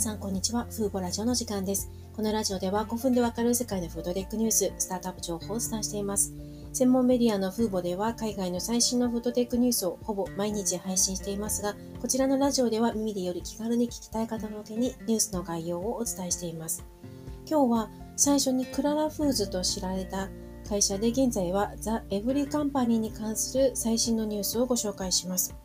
[0.00, 0.64] さん、こんにちは。
[0.70, 1.90] フーボラジオの時間です。
[2.14, 6.32] このラジオでは5分でわかる世界のフードテックニュース、スタートアップ情報をお伝えしています。
[6.72, 16.84] 専門メディアのフーボでは海外の最新のフードテックニュースをほぼ毎日配信していますが、こちらのラジオでは耳でより気軽に聞きたい方向けにニュースの概要をお伝えしています。
[17.50, 20.28] 今日は最初にクララフーズと知られた
[20.68, 25.56] 会社で現在はザ・エブリカンパニーに関する最新のニュースをご紹介します。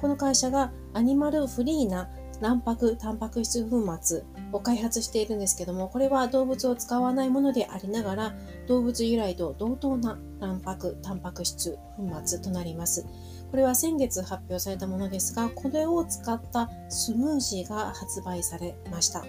[0.00, 2.08] この会社がアニマルフリーな
[2.40, 4.22] 卵白タンパク質粉末
[4.52, 8.34] を開発しているんですけども、これは動物を使わないものでありながら、
[8.66, 13.06] 動物由来と同等な卵白タンパク質粉末となります。
[13.50, 19.24] これは先月発表されたものですが、これを使ったスムージーが発売されました。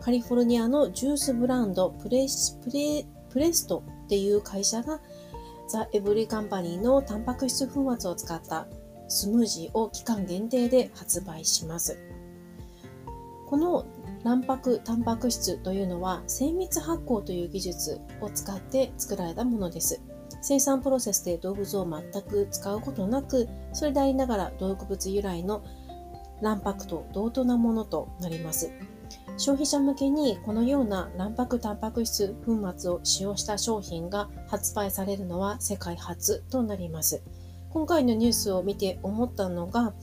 [0.00, 2.26] カリフォルニアのジュースブランドプレ
[2.64, 5.00] プレプレストっていう会社が
[5.68, 8.66] ザ・エブリカンパニーのタンパク質粉末を使った
[9.10, 11.98] スムージーを期間限定で発売します。
[13.46, 13.84] この
[14.22, 20.00] 卵白タンパク質というのは精密発酵という技術を使って作られたものです。
[20.42, 25.62] 生産プロセスで動物を全く使うことなく、それでありながら動物由来の
[26.40, 28.70] 卵白と同等なものとなります。
[29.36, 37.22] 消費者向けにこのような卵白タンパク質粉末を使用した商品が発売されるのは世界初となります。
[37.70, 39.94] 今回のニュースを見て思ったのが、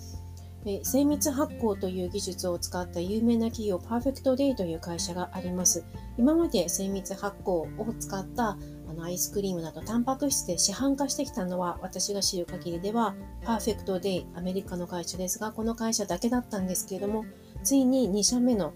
[0.65, 5.85] え精密発酵という技術を使った有名な企業パーフェクトデイという会社があります。
[6.17, 8.57] 今まで精密発酵を使った
[8.89, 17.25] あのアイスクリームなどタンパク質で市販化してきたのは私が知る限りではパーフェクトデイアメリカの会社ですがこの会社だけだったんですけれども
[17.63, 18.73] ついに2社目の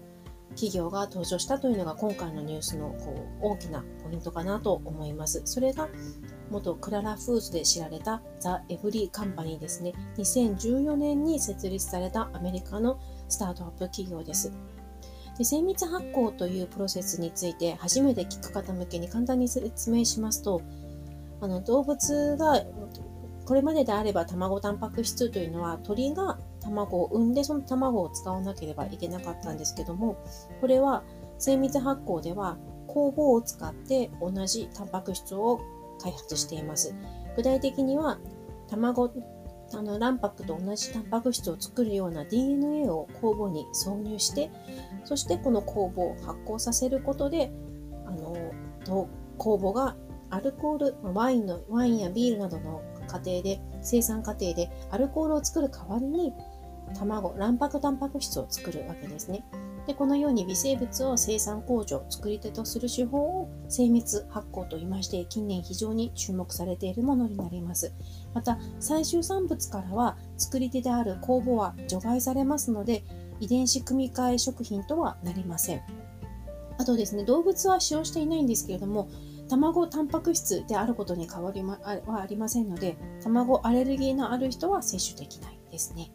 [0.54, 5.42] 企業が登場したというのが今回のニュースのこう大きなポイントかなと思います。
[5.44, 5.88] それが
[6.50, 9.92] 元クララフーズで知られたザ・エブリーカンパニーですね。
[10.18, 14.52] 2014年に設立されたアメリカのスタートアップ企業です。
[15.38, 20.60] で精密発酵というプロセスについて初めて聞く方向けに簡単に説明しますと、
[21.40, 22.62] あの動物が
[23.46, 30.16] これまでであれば卵タンパク質というのは鳥が卵を産んでその卵を使わなければいけなかったんですけども
[30.60, 31.02] これは
[31.38, 32.56] 精密発酵では
[32.88, 35.60] 酵母を使って同じタンパク質を
[36.00, 36.94] 開発しています。
[37.36, 38.18] 具体的には
[38.68, 39.12] 卵
[39.74, 44.50] あの卵白と同じタンパク質を作るような DNA を酵母に挿入して
[45.04, 47.50] そしてこの酵母を発酵させることで
[48.06, 48.52] あの
[49.38, 49.96] 酵母が
[50.30, 56.32] アルコールワインのワインやビールなどの過程で生産過程でアルコールを作る代わりに
[56.92, 59.44] 卵卵白タンパク質を作るわけですね。
[59.86, 67.92] でこのように微生物を生産工場作り手とする手法を精密発酵と言いまして近年非常に注目されているものになります。
[68.32, 73.02] また最終産物からは作り手である酵母は除外されますので
[73.40, 75.82] 遺伝子組み換え食品とはなりません。
[76.78, 79.08] あとですね動物は使用していないんですけれども
[79.48, 86.10] 卵タンパク質であることに変わりはありませんので卵アレルギーのある人は摂取できないですね。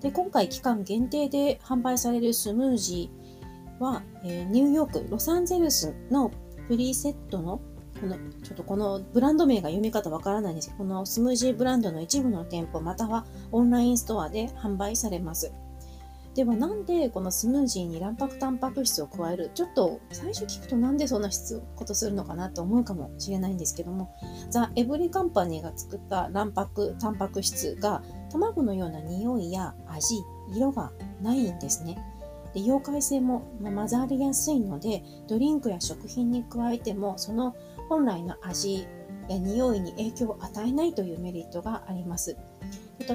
[0.00, 6.30] で今回期間限定で販売されるスムージーは、え、ニューヨーク、ロサンゼルスの
[6.68, 7.60] プリセットの
[8.00, 15.52] このちょっとこのブランド名が読み方わからないんですけど、このスムージーブランドの一部の店舗またはオンラインストアで販売されます。
[16.38, 21.30] ではなんでこのスムージーに卵白タンパク質を加えるちょっと最初聞くとなんでそんな
[21.74, 24.14] ことするのかなと思うかもしれないんですけども
[24.48, 30.22] ザ・エブリカンパニーが作った卵白タンパク質が卵のような匂いや味
[30.54, 31.98] 色がないんですね。
[32.54, 37.56] で溶解性も混ざりやすいのでドリンクや食品に加えてもその
[37.88, 38.86] 本来の味
[39.28, 42.36] や匂いに影響を与えないというメリットがあります。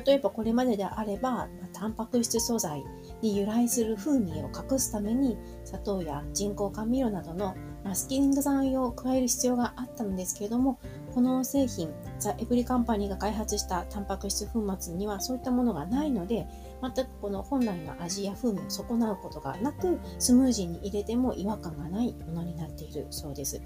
[0.06, 2.84] 例えばこれまでであればタンパク質素材
[3.24, 10.78] に由来する風味を隠すために砂糖や人工甘味料などのマスキング剤を加える必要があったのですけれども
[11.14, 16.48] この製品ザ・エブリカンパニーが開発したタンパク質粉末にはそういったものがないので
[16.82, 23.62] 全くこの本来の味や風味を損なうことがなくスムージーに入れても違和感がないものになっているそうです。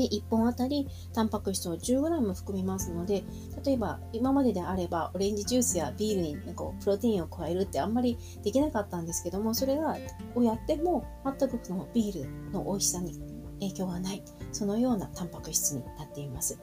[0.00, 3.22] で、1本あたりタンパク質を 10g 含みますので、
[3.64, 9.98] 例えば今までであればオレンジジュースやビールにこうプロテインを加えるってあんまりできなかったんですけども、それが
[10.34, 13.20] をやっても全くそのビールの美味しさに
[13.60, 16.58] 影響がない、そのようなタンパク質になっています。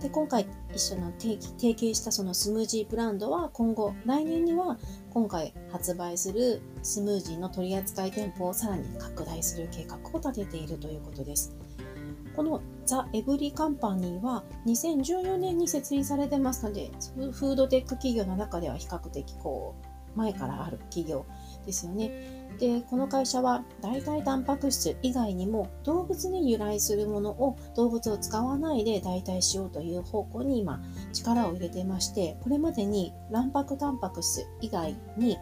[0.00, 4.76] で今回一緒の提携したそのスムージーブランドは今後来年には
[5.10, 11.54] 今回発売するスムージーの取扱店舗をさらに拡大する計画を立てているということです。
[12.38, 16.92] このザ・エブリカンパニーは2014年に設立されてますので、
[17.32, 19.74] フードテック企業の中では比較的こ
[20.14, 21.26] う、前からある企業
[21.66, 22.12] ですよね。
[22.60, 30.80] で、この会社は代替タンパク質以外にも動物に由来するものを動物を使わないで代替しようという方向に今
[31.12, 35.38] 力を入れてまして、これまでに卵白タンパク質以外に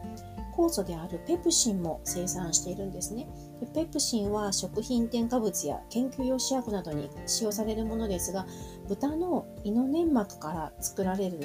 [0.56, 3.28] 酵素であるペプシンも生産しているんですね。
[3.60, 8.46] でペプシンは食品添加物や研究用試薬などに使用されるものですが、
[8.88, 11.40] 豚の胃の粘膜から作られる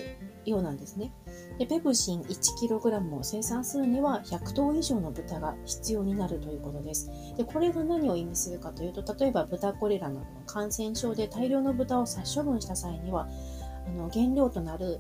[0.46, 1.14] ようなんですね。
[1.60, 7.12] でペプシン 1kg を生産するには100頭以上の豚が必要になるということです。
[7.38, 13.28] でこれが何を意味するかというと、例えば豚コレラなどの感染症で大量の豚を殺処分した際には、
[13.88, 15.00] あの原料となる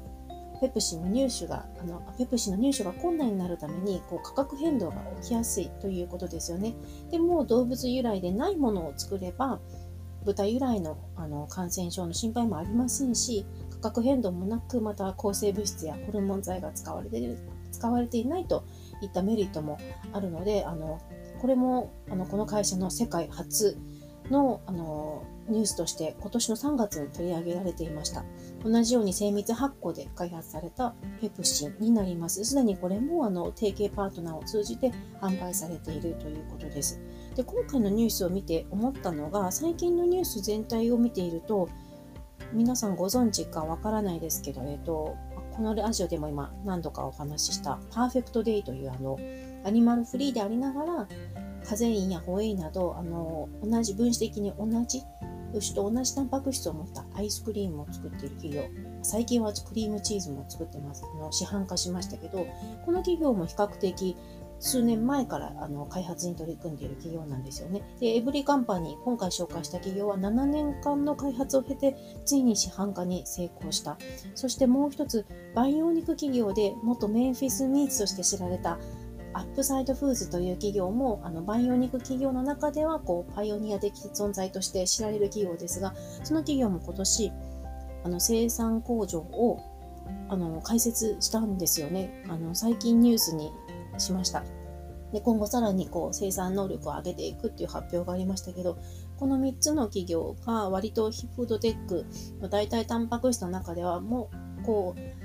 [0.61, 6.75] ペプシの入手が、あの、ペプシの入手が困難になるために、こう、価格変動が起きやすいということですよね。
[7.09, 9.59] でも、動物由来でないものを作れば、
[10.23, 17.39] 豚由来のあの感染症の心配もありませんし、価格変動もなく、また抗生物質やホルモン剤が使われている
[17.71, 18.63] 使われていないと
[19.01, 19.79] いったメリットも
[20.13, 21.01] あるので、あの
[21.41, 23.77] これもあのこの会社の世界初
[24.29, 28.23] のあのニュースとして今年の3月に取り上げられていました。
[28.63, 32.45] 同じように精密発酵で開発されたペプシンになります。
[32.45, 37.01] すでにこれもあの提携パートナーを通じて販売されているということです。
[37.35, 41.69] で今回のニュースを見て思ったのが最近のニュース全体を見ていると
[42.53, 45.15] 皆さんご存知かわからないですけど、えっと、
[45.53, 49.17] このラジオでも今何度かお話ししたパーフェクトデイというあの
[49.63, 51.07] アニマルフリーでありながら
[51.67, 55.03] カゼインやホエイなどあの同じ分子的に同じ
[55.53, 58.63] 牛と同じタンパク質を持ったアイスクリームを作っている企業
[59.03, 62.47] 最近はクリームチーズも作ってますあの市販化しましたけど
[62.85, 64.15] この企業も比較的
[64.61, 67.81] 数年前からあの開発に取り組んでいる企業なんですよね。
[67.99, 73.97] で、エブリカンパニー、今回紹介した企業は7年間の開発を経て、ついに市販化に成功した。
[74.35, 75.25] そしてもう一つ、
[75.55, 78.77] 培養肉企業で元メンフィスミーツとして知られた
[79.33, 85.93] アップサイドフーズという企業も、あの、培養肉企業の中では、こう、パイオニア的存在として知られる企業ですが、
[86.23, 87.31] その企業も今年、
[88.03, 89.59] あの、生産工場を、
[90.29, 92.23] あの、開設したんですよね。
[92.27, 93.51] あの、最近ニュースに
[93.97, 94.43] しました。
[95.11, 98.77] で今後さらにこう生産能力を上げていくっていう発表がありましたけど、
[99.17, 102.05] この3つの企業が割とフードテック
[102.39, 104.29] の代替タンパク質の中ではも
[104.61, 105.20] うこう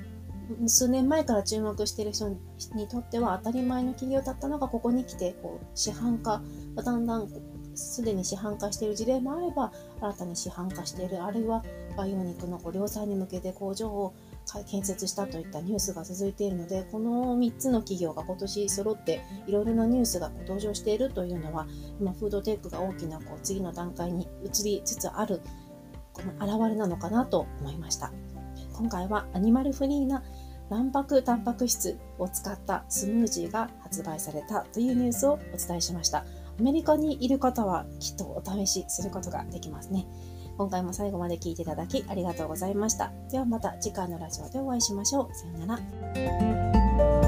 [0.66, 6.40] 数年前から注目している人にとっては当たり前の企業だったのがここに来てこう市販化
[6.74, 7.28] だんだん
[7.74, 11.62] すでに市販化している事例もあれば新たに市販化しているあるいは
[11.96, 14.14] 培養肉の量産に向けて工場を
[14.70, 21.66] 建設したといったニュースが続いているのでこの3つの企業が今年揃っていろいろなニュースが登場しているというのは
[22.00, 25.42] 今フードテックが大きなこう次の段階に移りつつある
[26.12, 28.12] この表れなのかなと思いました。
[28.76, 30.22] 今回はアニマルフリーな
[30.68, 36.24] 卵白タンパク質を使ったスムージーが発売されたというニュースをお伝えしました。
[36.58, 40.06] アメリカにいる方はきっとお試しすることができますね。
[40.56, 43.12] 今回も最後まで聞いていただきありがとうございました。
[43.30, 45.34] ではまた次回のラジオでお会いしましょう。
[45.34, 47.25] さようなら。